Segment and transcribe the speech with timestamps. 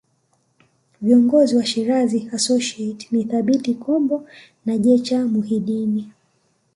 [1.01, 4.27] Viongozi wa Shirazi Association ni Thabit Kombo
[4.65, 6.11] na Jecha Muhidini